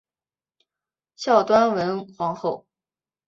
[1.15, 2.65] 孝端文皇后。